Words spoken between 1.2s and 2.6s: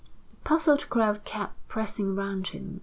kept pressing round